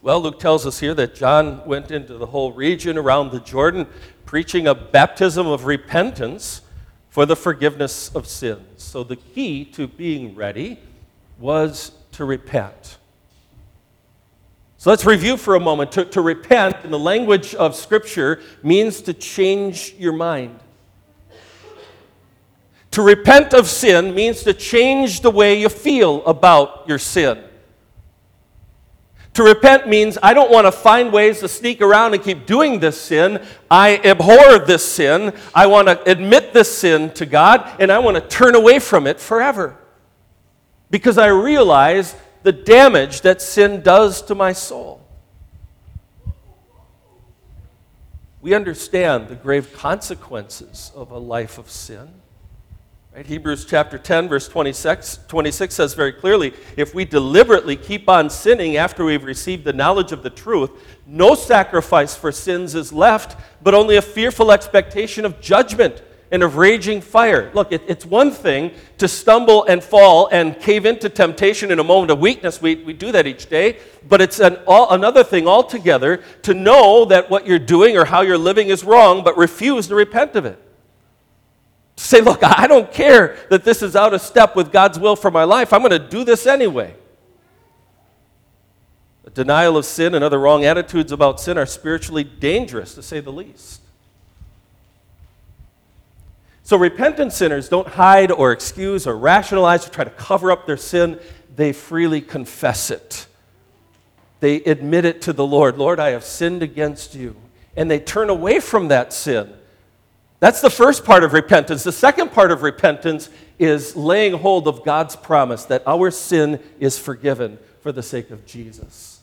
Well, 0.01 0.21
Luke 0.21 0.39
tells 0.39 0.65
us 0.65 0.79
here 0.79 0.93
that 0.95 1.15
John 1.15 1.65
went 1.65 1.89
into 1.89 2.17
the 2.17 2.25
whole 2.25 2.51
region 2.51 2.97
around 2.97 3.31
the 3.31 3.39
Jordan 3.39 3.87
preaching 4.25 4.67
a 4.67 4.75
baptism 4.75 5.47
of 5.47 5.65
repentance 5.65 6.61
for 7.09 7.25
the 7.25 7.35
forgiveness 7.35 8.13
of 8.13 8.27
sins. 8.27 8.83
So 8.83 9.03
the 9.03 9.15
key 9.15 9.63
to 9.65 9.87
being 9.87 10.35
ready 10.35 10.79
was 11.39 11.91
to 12.13 12.25
repent. 12.25 12.97
So 14.83 14.89
let's 14.89 15.05
review 15.05 15.37
for 15.37 15.55
a 15.55 15.61
moment. 15.61 15.93
To, 15.93 16.03
to 16.03 16.19
repent, 16.19 16.75
in 16.83 16.91
the 16.91 16.99
language 16.99 17.55
of 17.55 17.73
Scripture, 17.73 18.41
means 18.63 18.99
to 19.03 19.13
change 19.13 19.95
your 19.97 20.11
mind. 20.11 20.59
To 22.91 23.01
repent 23.01 23.53
of 23.53 23.69
sin 23.69 24.13
means 24.13 24.43
to 24.43 24.53
change 24.53 25.21
the 25.21 25.31
way 25.31 25.57
you 25.57 25.69
feel 25.69 26.21
about 26.25 26.83
your 26.85 26.99
sin. 26.99 27.41
To 29.35 29.43
repent 29.43 29.87
means 29.87 30.17
I 30.21 30.33
don't 30.33 30.51
want 30.51 30.67
to 30.67 30.71
find 30.73 31.13
ways 31.13 31.39
to 31.39 31.47
sneak 31.47 31.79
around 31.79 32.13
and 32.13 32.21
keep 32.21 32.45
doing 32.45 32.81
this 32.81 32.99
sin. 32.99 33.41
I 33.71 34.01
abhor 34.03 34.59
this 34.59 34.85
sin. 34.85 35.31
I 35.55 35.65
want 35.67 35.87
to 35.87 36.11
admit 36.11 36.51
this 36.51 36.77
sin 36.77 37.09
to 37.11 37.25
God, 37.25 37.73
and 37.79 37.89
I 37.89 37.99
want 37.99 38.15
to 38.15 38.21
turn 38.27 38.53
away 38.53 38.79
from 38.79 39.07
it 39.07 39.21
forever. 39.21 39.77
Because 40.91 41.17
I 41.17 41.27
realize 41.27 42.17
the 42.43 42.51
damage 42.51 43.21
that 43.21 43.41
sin 43.41 43.81
does 43.81 44.21
to 44.23 44.35
my 44.35 44.53
soul. 44.53 45.01
We 48.41 48.53
understand 48.53 49.29
the 49.29 49.35
grave 49.35 49.73
consequences 49.73 50.91
of 50.93 51.11
a 51.11 51.17
life 51.17 51.57
of 51.57 51.69
sin. 51.69 52.09
Right? 53.15 53.25
Hebrews 53.25 53.65
chapter 53.65 53.97
10, 53.97 54.27
verse 54.27 54.49
26, 54.49 55.19
26 55.29 55.73
says 55.73 55.93
very 55.93 56.11
clearly 56.11 56.53
if 56.75 56.93
we 56.93 57.05
deliberately 57.05 57.77
keep 57.77 58.09
on 58.09 58.29
sinning 58.29 58.75
after 58.75 59.05
we've 59.05 59.23
received 59.23 59.63
the 59.63 59.71
knowledge 59.71 60.11
of 60.11 60.23
the 60.23 60.29
truth, 60.29 60.71
no 61.05 61.35
sacrifice 61.35 62.15
for 62.15 62.33
sins 62.33 62.75
is 62.75 62.91
left, 62.91 63.37
but 63.61 63.73
only 63.73 63.95
a 63.95 64.01
fearful 64.01 64.51
expectation 64.51 65.23
of 65.23 65.39
judgment 65.39 66.01
and 66.31 66.41
of 66.41 66.57
raging 66.57 66.99
fire. 66.99 67.51
Look, 67.53 67.71
it, 67.71 67.83
it's 67.87 68.05
one 68.05 68.31
thing 68.31 68.71
to 68.97 69.07
stumble 69.07 69.65
and 69.65 69.83
fall 69.83 70.27
and 70.31 70.59
cave 70.59 70.85
into 70.85 71.09
temptation 71.09 71.71
in 71.71 71.79
a 71.79 71.83
moment 71.83 72.11
of 72.11 72.19
weakness. 72.19 72.61
We, 72.61 72.75
we 72.75 72.93
do 72.93 73.11
that 73.11 73.27
each 73.27 73.49
day. 73.49 73.77
But 74.09 74.21
it's 74.21 74.39
an, 74.39 74.57
all, 74.65 74.91
another 74.91 75.23
thing 75.23 75.47
altogether 75.47 76.23
to 76.41 76.53
know 76.53 77.05
that 77.05 77.29
what 77.29 77.45
you're 77.45 77.59
doing 77.59 77.97
or 77.97 78.05
how 78.05 78.21
you're 78.21 78.37
living 78.37 78.69
is 78.69 78.83
wrong, 78.83 79.23
but 79.23 79.37
refuse 79.37 79.87
to 79.87 79.95
repent 79.95 80.35
of 80.35 80.45
it. 80.45 80.59
Say, 81.95 82.21
look, 82.21 82.43
I 82.43 82.65
don't 82.65 82.91
care 82.91 83.37
that 83.51 83.63
this 83.63 83.83
is 83.83 83.95
out 83.95 84.15
of 84.15 84.21
step 84.21 84.55
with 84.55 84.71
God's 84.71 84.97
will 84.97 85.15
for 85.15 85.29
my 85.29 85.43
life. 85.43 85.71
I'm 85.71 85.81
going 85.81 85.91
to 85.91 85.99
do 85.99 86.23
this 86.23 86.47
anyway. 86.47 86.95
A 89.25 89.29
denial 89.29 89.77
of 89.77 89.85
sin 89.85 90.15
and 90.15 90.23
other 90.23 90.39
wrong 90.39 90.65
attitudes 90.65 91.11
about 91.11 91.39
sin 91.39 91.57
are 91.59 91.67
spiritually 91.67 92.23
dangerous, 92.23 92.95
to 92.95 93.03
say 93.03 93.19
the 93.19 93.31
least. 93.31 93.82
So, 96.63 96.77
repentant 96.77 97.33
sinners 97.33 97.69
don't 97.69 97.87
hide 97.87 98.31
or 98.31 98.51
excuse 98.51 99.05
or 99.05 99.17
rationalize 99.17 99.85
or 99.85 99.91
try 99.91 100.05
to 100.05 100.09
cover 100.09 100.51
up 100.51 100.65
their 100.65 100.77
sin. 100.77 101.19
They 101.55 101.73
freely 101.73 102.21
confess 102.21 102.89
it. 102.89 103.27
They 104.39 104.55
admit 104.63 105.05
it 105.05 105.21
to 105.23 105.33
the 105.33 105.45
Lord 105.45 105.77
Lord, 105.77 105.99
I 105.99 106.09
have 106.11 106.23
sinned 106.23 106.63
against 106.63 107.15
you. 107.15 107.35
And 107.75 107.89
they 107.89 107.99
turn 107.99 108.29
away 108.29 108.59
from 108.59 108.89
that 108.89 109.13
sin 109.13 109.53
that's 110.43 110.59
the 110.59 110.69
first 110.69 111.05
part 111.05 111.23
of 111.23 111.31
repentance. 111.31 111.83
The 111.83 111.93
second 111.93 112.33
part 112.33 112.51
of 112.51 112.63
repentance 112.63 113.29
is 113.57 113.95
laying 113.95 114.33
hold 114.33 114.67
of 114.67 114.83
God's 114.83 115.15
promise 115.15 115.63
that 115.67 115.83
our 115.87 116.11
sin 116.11 116.59
is 116.81 116.99
forgiven 116.99 117.57
for 117.79 117.93
the 117.93 118.03
sake 118.03 118.29
of 118.29 118.45
Jesus, 118.45 119.21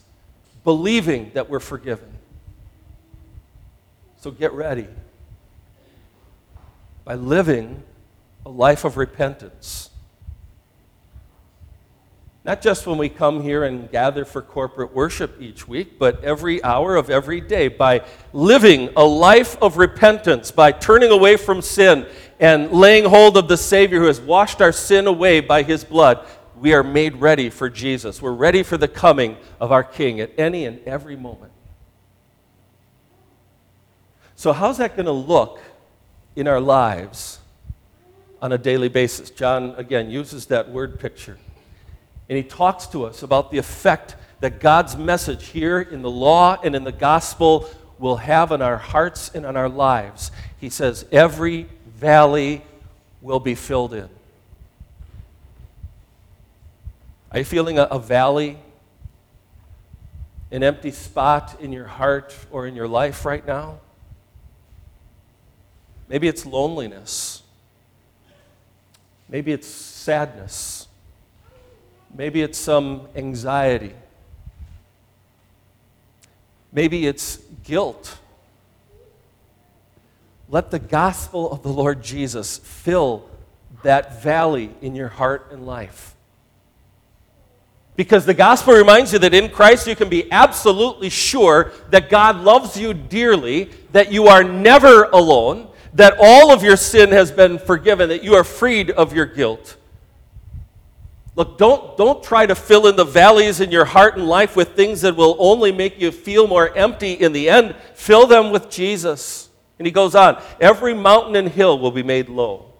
believing 0.63 1.29
that 1.35 1.47
we're 1.47 1.59
forgiven. 1.59 2.11
So 4.21 4.31
get 4.31 4.51
ready 4.53 4.87
by 7.03 7.15
living 7.15 7.83
a 8.45 8.49
life 8.49 8.85
of 8.85 8.97
repentance. 8.97 9.89
Not 12.43 12.61
just 12.61 12.87
when 12.87 12.97
we 12.97 13.07
come 13.07 13.43
here 13.43 13.63
and 13.63 13.91
gather 13.91 14.25
for 14.25 14.41
corporate 14.41 14.95
worship 14.95 15.39
each 15.39 15.67
week, 15.67 15.99
but 15.99 16.23
every 16.23 16.63
hour 16.63 16.95
of 16.95 17.11
every 17.11 17.39
day 17.39 17.67
by 17.67 18.03
living 18.33 18.89
a 18.95 19.03
life 19.03 19.61
of 19.61 19.77
repentance, 19.77 20.49
by 20.49 20.71
turning 20.71 21.11
away 21.11 21.37
from 21.37 21.61
sin 21.61 22.07
and 22.39 22.71
laying 22.71 23.05
hold 23.05 23.37
of 23.37 23.47
the 23.47 23.57
Savior 23.57 23.99
who 23.99 24.07
has 24.07 24.19
washed 24.19 24.59
our 24.59 24.71
sin 24.71 25.05
away 25.05 25.39
by 25.39 25.61
his 25.61 25.83
blood. 25.83 26.25
We 26.59 26.73
are 26.73 26.83
made 26.83 27.17
ready 27.17 27.51
for 27.51 27.69
Jesus. 27.69 28.21
We're 28.21 28.31
ready 28.31 28.63
for 28.63 28.77
the 28.77 28.87
coming 28.87 29.37
of 29.59 29.71
our 29.71 29.83
King 29.83 30.19
at 30.19 30.31
any 30.39 30.65
and 30.65 30.79
every 30.87 31.15
moment. 31.15 31.51
So, 34.35 34.51
how's 34.51 34.79
that 34.79 34.95
going 34.95 35.05
to 35.05 35.11
look 35.11 35.59
in 36.35 36.47
our 36.47 36.59
lives 36.59 37.39
on 38.41 38.51
a 38.51 38.57
daily 38.57 38.89
basis? 38.89 39.29
John, 39.29 39.73
again, 39.77 40.09
uses 40.09 40.47
that 40.47 40.69
word 40.69 40.99
picture. 40.99 41.37
And 42.29 42.37
he 42.37 42.43
talks 42.43 42.87
to 42.87 43.05
us 43.05 43.23
about 43.23 43.51
the 43.51 43.57
effect 43.57 44.15
that 44.39 44.59
God's 44.59 44.97
message 44.97 45.47
here 45.47 45.79
in 45.79 46.01
the 46.01 46.09
law 46.09 46.57
and 46.63 46.75
in 46.75 46.83
the 46.83 46.91
gospel 46.91 47.69
will 47.99 48.17
have 48.17 48.51
on 48.51 48.61
our 48.61 48.77
hearts 48.77 49.29
and 49.33 49.45
on 49.45 49.55
our 49.55 49.69
lives. 49.69 50.31
He 50.59 50.69
says, 50.69 51.05
Every 51.11 51.67
valley 51.95 52.63
will 53.21 53.39
be 53.39 53.55
filled 53.55 53.93
in. 53.93 54.09
Are 57.31 57.39
you 57.39 57.45
feeling 57.45 57.79
a, 57.79 57.83
a 57.83 57.99
valley, 57.99 58.57
an 60.51 60.63
empty 60.63 60.91
spot 60.91 61.61
in 61.61 61.71
your 61.71 61.85
heart 61.85 62.35
or 62.51 62.67
in 62.67 62.75
your 62.75 62.87
life 62.87 63.23
right 63.23 63.45
now? 63.45 63.79
Maybe 66.11 66.27
it's 66.27 66.45
loneliness. 66.45 67.41
Maybe 69.29 69.53
it's 69.53 69.65
sadness. 69.65 70.89
Maybe 72.13 72.41
it's 72.41 72.57
some 72.57 73.07
anxiety. 73.15 73.93
Maybe 76.73 77.07
it's 77.07 77.37
guilt. 77.63 78.17
Let 80.49 80.69
the 80.69 80.79
gospel 80.79 81.49
of 81.49 81.63
the 81.63 81.69
Lord 81.69 82.03
Jesus 82.03 82.57
fill 82.57 83.29
that 83.81 84.21
valley 84.21 84.75
in 84.81 84.95
your 84.95 85.07
heart 85.07 85.47
and 85.53 85.65
life. 85.65 86.13
Because 87.95 88.25
the 88.25 88.33
gospel 88.33 88.73
reminds 88.73 89.13
you 89.13 89.19
that 89.19 89.33
in 89.33 89.47
Christ 89.47 89.87
you 89.87 89.95
can 89.95 90.09
be 90.09 90.29
absolutely 90.29 91.09
sure 91.09 91.71
that 91.89 92.09
God 92.09 92.35
loves 92.35 92.77
you 92.77 92.93
dearly, 92.93 93.69
that 93.93 94.11
you 94.11 94.27
are 94.27 94.43
never 94.43 95.05
alone, 95.05 95.69
that 95.93 96.15
all 96.19 96.51
of 96.51 96.63
your 96.63 96.77
sin 96.77 97.11
has 97.11 97.31
been 97.31 97.59
forgiven, 97.59 98.09
that 98.09 98.23
you 98.23 98.35
are 98.35 98.43
freed 98.43 98.91
of 98.91 99.13
your 99.13 99.25
guilt. 99.25 99.77
Look, 101.35 101.57
don't, 101.57 101.97
don't 101.97 102.21
try 102.21 102.45
to 102.45 102.55
fill 102.55 102.87
in 102.87 102.95
the 102.95 103.05
valleys 103.05 103.61
in 103.61 103.71
your 103.71 103.85
heart 103.85 104.17
and 104.17 104.27
life 104.27 104.55
with 104.55 104.75
things 104.75 105.01
that 105.01 105.15
will 105.15 105.37
only 105.39 105.71
make 105.71 105.99
you 105.99 106.11
feel 106.11 106.47
more 106.47 106.75
empty 106.77 107.13
in 107.13 107.31
the 107.31 107.49
end. 107.49 107.75
Fill 107.93 108.27
them 108.27 108.51
with 108.51 108.69
Jesus. 108.69 109.49
And 109.79 109.85
he 109.85 109.91
goes 109.91 110.13
on 110.13 110.41
every 110.59 110.93
mountain 110.93 111.35
and 111.35 111.47
hill 111.47 111.79
will 111.79 111.91
be 111.91 112.03
made 112.03 112.29
low. 112.29 112.73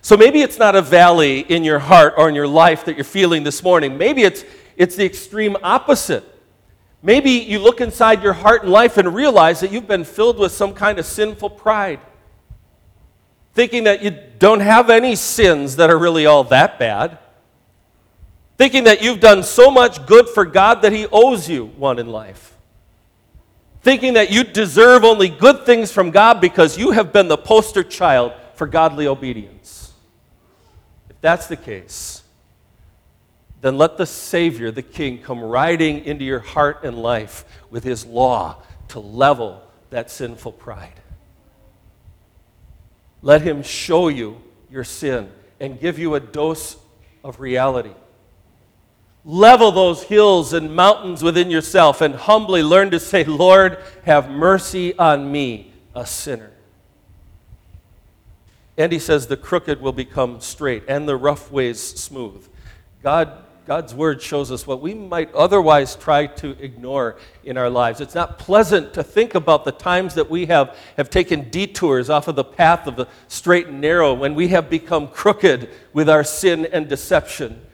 So 0.00 0.16
maybe 0.16 0.42
it's 0.42 0.58
not 0.58 0.74
a 0.74 0.82
valley 0.82 1.40
in 1.40 1.64
your 1.64 1.78
heart 1.78 2.14
or 2.16 2.28
in 2.28 2.34
your 2.34 2.48
life 2.48 2.84
that 2.86 2.96
you're 2.96 3.04
feeling 3.04 3.42
this 3.42 3.62
morning. 3.62 3.96
Maybe 3.96 4.22
it's, 4.22 4.44
it's 4.76 4.96
the 4.96 5.04
extreme 5.04 5.56
opposite. 5.62 6.24
Maybe 7.04 7.32
you 7.32 7.58
look 7.58 7.82
inside 7.82 8.22
your 8.22 8.32
heart 8.32 8.62
and 8.62 8.72
life 8.72 8.96
and 8.96 9.14
realize 9.14 9.60
that 9.60 9.70
you've 9.70 9.86
been 9.86 10.04
filled 10.04 10.38
with 10.38 10.52
some 10.52 10.72
kind 10.72 10.98
of 10.98 11.04
sinful 11.04 11.50
pride. 11.50 12.00
Thinking 13.52 13.84
that 13.84 14.02
you 14.02 14.18
don't 14.38 14.60
have 14.60 14.88
any 14.88 15.14
sins 15.14 15.76
that 15.76 15.90
are 15.90 15.98
really 15.98 16.24
all 16.24 16.44
that 16.44 16.78
bad, 16.78 17.18
thinking 18.56 18.84
that 18.84 19.02
you've 19.02 19.20
done 19.20 19.42
so 19.42 19.70
much 19.70 20.06
good 20.06 20.30
for 20.30 20.46
God 20.46 20.80
that 20.80 20.92
He 20.92 21.06
owes 21.12 21.46
you 21.46 21.66
one 21.66 21.98
in 21.98 22.08
life, 22.08 22.56
thinking 23.82 24.14
that 24.14 24.30
you 24.32 24.42
deserve 24.42 25.04
only 25.04 25.28
good 25.28 25.66
things 25.66 25.92
from 25.92 26.10
God 26.10 26.40
because 26.40 26.78
you 26.78 26.92
have 26.92 27.12
been 27.12 27.28
the 27.28 27.36
poster 27.36 27.84
child 27.84 28.32
for 28.54 28.66
godly 28.66 29.06
obedience. 29.06 29.92
If 31.10 31.20
that's 31.20 31.48
the 31.48 31.56
case, 31.56 32.23
then 33.64 33.78
let 33.78 33.96
the 33.96 34.04
Savior, 34.04 34.70
the 34.70 34.82
King, 34.82 35.22
come 35.22 35.40
riding 35.42 36.04
into 36.04 36.22
your 36.22 36.40
heart 36.40 36.84
and 36.84 36.98
life 36.98 37.46
with 37.70 37.82
His 37.82 38.04
law 38.04 38.56
to 38.88 39.00
level 39.00 39.62
that 39.88 40.10
sinful 40.10 40.52
pride. 40.52 41.00
Let 43.22 43.40
Him 43.40 43.62
show 43.62 44.08
you 44.08 44.42
your 44.70 44.84
sin 44.84 45.30
and 45.60 45.80
give 45.80 45.98
you 45.98 46.14
a 46.14 46.20
dose 46.20 46.76
of 47.24 47.40
reality. 47.40 47.94
level 49.24 49.72
those 49.72 50.02
hills 50.02 50.52
and 50.52 50.76
mountains 50.76 51.22
within 51.22 51.50
yourself 51.50 52.02
and 52.02 52.14
humbly 52.14 52.62
learn 52.62 52.90
to 52.90 53.00
say, 53.00 53.24
Lord, 53.24 53.78
have 54.04 54.30
mercy 54.30 54.96
on 54.98 55.32
me, 55.32 55.72
a 55.94 56.04
sinner. 56.04 56.50
And 58.76 58.92
he 58.92 58.98
says, 58.98 59.26
the 59.26 59.36
crooked 59.36 59.80
will 59.80 59.92
become 59.92 60.40
straight 60.40 60.82
and 60.86 61.08
the 61.08 61.16
rough 61.16 61.50
ways 61.50 61.80
smooth. 61.80 62.46
God, 63.02 63.32
God's 63.66 63.94
word 63.94 64.20
shows 64.20 64.52
us 64.52 64.66
what 64.66 64.82
we 64.82 64.92
might 64.92 65.32
otherwise 65.34 65.96
try 65.96 66.26
to 66.26 66.50
ignore 66.62 67.16
in 67.44 67.56
our 67.56 67.70
lives. 67.70 68.02
It's 68.02 68.14
not 68.14 68.38
pleasant 68.38 68.92
to 68.92 69.02
think 69.02 69.34
about 69.34 69.64
the 69.64 69.72
times 69.72 70.14
that 70.16 70.28
we 70.28 70.46
have, 70.46 70.76
have 70.98 71.08
taken 71.08 71.48
detours 71.48 72.10
off 72.10 72.28
of 72.28 72.36
the 72.36 72.44
path 72.44 72.86
of 72.86 72.96
the 72.96 73.08
straight 73.28 73.68
and 73.68 73.80
narrow, 73.80 74.12
when 74.12 74.34
we 74.34 74.48
have 74.48 74.68
become 74.68 75.08
crooked 75.08 75.70
with 75.94 76.10
our 76.10 76.24
sin 76.24 76.66
and 76.72 76.88
deception. 76.88 77.64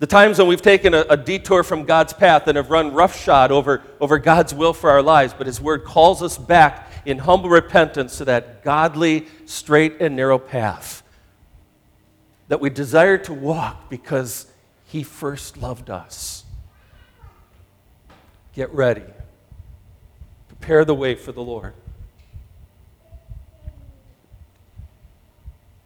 The 0.00 0.08
times 0.08 0.38
when 0.38 0.48
we've 0.48 0.62
taken 0.62 0.92
a, 0.92 1.04
a, 1.08 1.16
detour 1.16 1.62
from 1.62 1.84
God's 1.84 2.12
path 2.12 2.48
and 2.48 2.56
have 2.56 2.70
run 2.70 2.92
roughshod 2.92 3.52
over, 3.52 3.82
over 4.00 4.18
God's 4.18 4.54
will 4.54 4.72
for 4.72 4.90
our 4.90 5.02
lives, 5.02 5.34
but 5.36 5.46
His 5.46 5.60
Word 5.60 5.84
calls 5.84 6.20
us 6.20 6.36
back 6.36 6.90
in 7.04 7.18
humble 7.18 7.48
repentance 7.48 8.18
to 8.18 8.24
that 8.24 8.64
godly, 8.64 9.26
straight, 9.46 10.00
and 10.00 10.16
narrow 10.16 10.38
path 10.38 11.04
that 12.48 12.60
we 12.60 12.70
desire 12.70 13.18
to 13.18 13.32
walk 13.32 13.88
because 13.88 14.46
He 14.86 15.02
first 15.02 15.56
loved 15.56 15.90
us. 15.90 16.44
Get 18.54 18.72
ready, 18.74 19.04
prepare 20.48 20.84
the 20.84 20.94
way 20.94 21.14
for 21.14 21.32
the 21.32 21.42
Lord. 21.42 21.74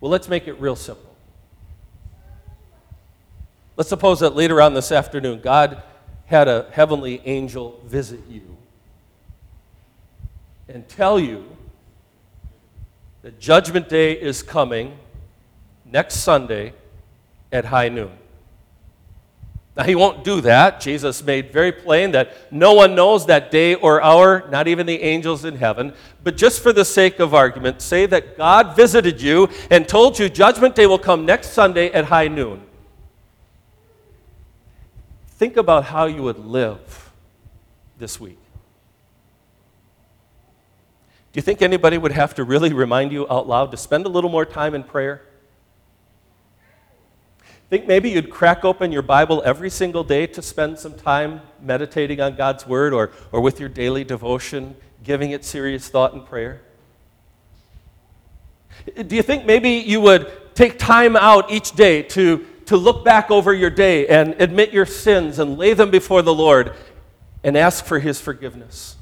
Well, 0.00 0.11
let's 0.11 0.28
make 0.28 0.49
it 0.49 0.54
real 0.54 0.75
simple. 0.75 1.14
Let's 3.76 3.88
suppose 3.88 4.21
that 4.21 4.35
later 4.35 4.61
on 4.61 4.75
this 4.75 4.90
afternoon, 4.90 5.40
God 5.40 5.83
had 6.26 6.49
a 6.49 6.66
heavenly 6.73 7.21
angel 7.25 7.81
visit 7.85 8.21
you 8.28 8.57
and 10.69 10.88
tell 10.88 11.21
you 11.21 11.45
that 13.23 13.38
Judgment 13.38 13.88
Day 13.88 14.12
is 14.12 14.42
coming 14.42 14.99
next 15.93 16.17
Sunday 16.17 16.73
at 17.53 17.67
high 17.67 17.89
noon. 17.89 18.13
Now, 19.77 19.85
he 19.85 19.95
won't 19.95 20.23
do 20.23 20.43
that. 20.43 20.81
Jesus 20.81 21.23
made 21.23 21.53
very 21.53 21.73
plain 21.73 22.11
that 22.13 22.53
no 22.53 22.75
one 22.75 22.95
knows 22.95 23.27
that 23.27 23.51
day 23.51 23.75
or 23.75 24.03
hour, 24.03 24.47
not 24.51 24.69
even 24.69 24.87
the 24.87 25.01
angels 25.01 25.45
in 25.47 25.57
heaven. 25.57 25.95
But 26.23 26.37
just 26.37 26.63
for 26.63 26.73
the 26.73 26.85
sake 26.85 27.21
of 27.21 27.33
argument, 27.33 27.81
say 27.81 28.05
that 28.07 28.37
God 28.37 28.77
visited 28.77 29.23
you 29.23 29.49
and 29.71 29.89
told 29.89 30.19
you 30.19 30.29
Judgment 30.29 30.75
Day 30.75 30.87
will 30.87 30.99
come 30.99 31.25
next 31.25 31.51
Sunday 31.51 31.91
at 31.93 32.07
high 32.07 32.29
noon 32.29 32.67
think 35.43 35.57
about 35.57 35.83
how 35.83 36.05
you 36.05 36.23
would 36.23 36.39
live 36.39 37.11
this 37.99 38.21
week. 38.21 38.39
Do 41.33 41.39
you 41.39 41.43
think 41.43 41.61
anybody 41.63 41.99
would 41.99 42.13
have 42.13 42.37
to 42.37 42.45
really 42.45 42.73
remind 42.73 43.11
you 43.11 43.27
out 43.29 43.49
loud 43.49 43.73
to 43.73 43.77
spend 43.77 44.07
a 44.07 44.09
little 44.09 44.31
more 44.31 44.45
time 44.47 44.73
in 44.73 44.85
prayer? 44.85 45.23
Think 47.73 47.87
maybe 47.87 48.11
you'd 48.11 48.29
crack 48.29 48.67
open 48.67 48.93
your 48.93 49.00
Bible 49.00 49.43
every 49.47 49.71
single 49.71 50.05
day 50.05 50.26
to 50.26 50.43
spend 50.43 50.78
some 50.78 50.93
time 50.93 51.41
meditating 51.58 52.21
on 52.21 52.37
God's 52.37 52.67
Word 52.67 52.93
or, 52.93 53.13
or 53.32 53.41
with 53.41 53.61
your 53.61 53.71
daily 53.71 54.04
devotion, 54.04 54.76
giving 55.02 55.30
it 55.30 55.43
serious 55.43 55.89
thought 55.89 56.13
and 56.13 56.26
prayer? 56.26 56.61
Do 59.06 59.17
you 59.17 59.23
think 59.23 59.47
maybe 59.47 59.71
you 59.71 60.02
would 60.02 60.54
take 60.54 60.78
time 60.78 61.17
out 61.17 61.50
each 61.50 61.73
day 61.73 62.02
to 62.02 62.47
to 62.67 62.76
look 62.76 63.06
back 63.06 63.30
over 63.30 63.54
your 63.54 63.71
day 63.71 64.06
and 64.06 64.35
admit 64.39 64.75
your 64.75 64.85
sins 64.85 65.39
and 65.39 65.56
lay 65.56 65.73
them 65.73 65.91
before 65.91 66.21
the 66.21 66.35
Lord 66.35 66.75
and 67.43 67.56
ask 67.56 67.87
for 67.87 68.00
His 68.00 68.21
forgiveness? 68.21 68.97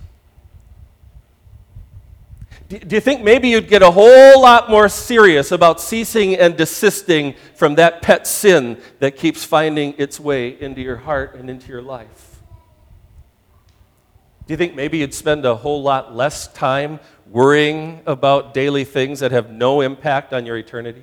Do 2.70 2.94
you 2.94 3.00
think 3.00 3.24
maybe 3.24 3.48
you'd 3.48 3.66
get 3.66 3.82
a 3.82 3.90
whole 3.90 4.40
lot 4.40 4.70
more 4.70 4.88
serious 4.88 5.50
about 5.50 5.80
ceasing 5.80 6.36
and 6.36 6.56
desisting 6.56 7.34
from 7.56 7.74
that 7.74 8.00
pet 8.00 8.28
sin 8.28 8.80
that 9.00 9.16
keeps 9.16 9.44
finding 9.44 9.92
its 9.98 10.20
way 10.20 10.50
into 10.60 10.80
your 10.80 10.98
heart 10.98 11.34
and 11.34 11.50
into 11.50 11.66
your 11.66 11.82
life? 11.82 12.40
Do 14.46 14.52
you 14.52 14.56
think 14.56 14.76
maybe 14.76 14.98
you'd 14.98 15.14
spend 15.14 15.44
a 15.44 15.56
whole 15.56 15.82
lot 15.82 16.14
less 16.14 16.46
time 16.46 17.00
worrying 17.28 18.02
about 18.06 18.54
daily 18.54 18.84
things 18.84 19.18
that 19.18 19.32
have 19.32 19.50
no 19.50 19.80
impact 19.80 20.32
on 20.32 20.46
your 20.46 20.56
eternity? 20.56 21.02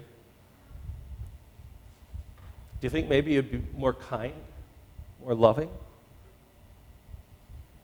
Do 2.80 2.86
you 2.86 2.90
think 2.90 3.10
maybe 3.10 3.34
you'd 3.34 3.52
be 3.52 3.62
more 3.76 3.94
kind, 3.94 4.34
more 5.22 5.36
loving, 5.36 5.70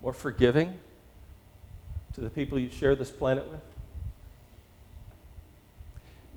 more 0.02 0.13
forgiving 0.13 0.80
to 2.13 2.22
the 2.22 2.30
people 2.30 2.58
you 2.58 2.69
share 2.69 2.96
this 2.96 3.12
planet 3.12 3.46
with? 3.52 3.60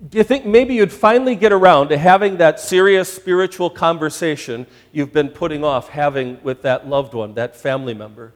Do 0.09 0.19
you 0.19 0.25
think 0.25 0.45
maybe 0.45 0.75
you'd 0.75 0.93
finally 0.93 1.35
get 1.37 1.53
around 1.53 1.89
to 1.89 1.97
having 1.97 2.37
that 2.37 2.61
serious 2.61 3.13
spiritual 3.13 3.71
conversation 3.71 4.67
you've 4.93 5.13
been 5.13 5.31
putting 5.31 5.65
off 5.65 5.89
having 5.89 6.43
with 6.43 6.63
that 6.63 6.87
loved 6.87 7.15
one, 7.15 7.35
that 7.35 7.57
family 7.57 7.95
member 7.95 8.35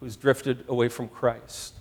who's 0.00 0.16
drifted 0.16 0.64
away 0.68 0.88
from 0.88 1.08
Christ? 1.08 1.74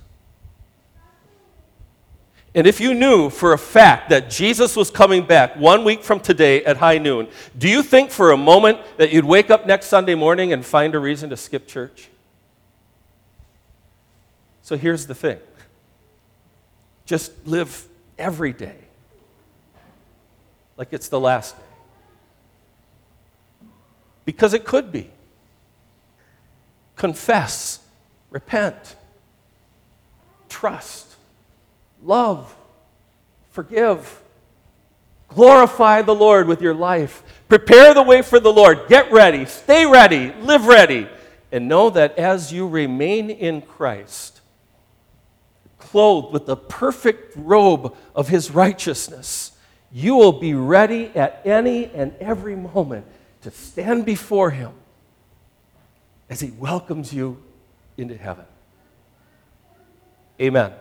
And 2.54 2.68
if 2.68 2.82
you 2.82 2.94
knew 2.94 3.30
for 3.30 3.54
a 3.54 3.58
fact 3.58 4.10
that 4.10 4.30
Jesus 4.30 4.76
was 4.76 4.92
coming 4.92 5.26
back 5.26 5.56
one 5.56 5.86
week 5.86 6.04
from 6.04 6.20
today 6.20 6.66
at 6.66 6.76
high 6.76 6.98
noon, 6.98 7.30
do 7.58 7.70
you 7.70 7.82
think 7.82 8.12
for 8.12 8.32
a 8.32 8.38
moment 8.38 8.80
that 8.98 9.14
you'd 9.14 9.24
wake 9.24 9.50
up 9.50 9.66
next 9.66 9.86
Sunday 9.86 10.16
morning 10.16 10.52
and 10.52 10.66
find 10.66 10.94
a 10.94 11.00
reason 11.00 11.30
to 11.30 11.38
skip 11.38 11.66
church? 11.66 12.10
So 14.62 14.76
here's 14.76 15.08
the 15.08 15.16
thing 15.16 15.40
just 17.06 17.32
live 17.48 17.88
every 18.18 18.52
day 18.52 18.76
like 20.82 20.94
it's 20.94 21.10
the 21.10 21.20
last 21.20 21.56
day. 21.56 21.64
Because 24.26 24.56
it 24.56 24.66
could 24.66 24.92
be. 24.92 25.12
Confess, 26.96 27.82
repent, 28.32 28.96
trust 30.50 31.12
love, 32.02 32.56
forgive. 33.52 34.24
Glorify 35.28 36.02
the 36.02 36.16
Lord 36.16 36.48
with 36.48 36.64
your 36.64 36.74
life. 36.74 37.22
Prepare 37.48 37.94
the 37.94 38.02
way 38.02 38.24
for 38.24 38.40
the 38.40 38.52
Lord. 38.52 38.88
Get 38.90 39.12
ready. 39.12 39.46
Stay 39.46 39.86
ready. 39.86 40.34
Live 40.42 40.66
ready. 40.66 41.08
And 41.52 41.68
know 41.68 41.92
that 41.92 42.18
as 42.18 42.52
you 42.52 42.68
remain 42.68 43.30
in 43.30 43.62
Christ, 43.62 44.42
clothed 45.78 46.34
with 46.34 46.48
the 46.48 46.58
perfect 46.58 47.36
robe 47.38 47.96
of 48.16 48.30
his 48.30 48.50
righteousness, 48.50 49.51
you 49.94 50.16
will 50.16 50.34
be 50.34 50.54
ready 50.54 51.12
at 51.16 51.42
any 51.46 51.86
and 51.86 52.14
every 52.20 52.56
moment 52.56 53.06
to 53.42 53.52
stand 53.52 54.06
before 54.06 54.52
him 54.52 54.72
as 56.30 56.40
he 56.40 56.52
welcomes 56.52 57.14
you 57.14 57.42
into 57.98 58.16
heaven. 58.16 58.46
Amen. 60.40 60.74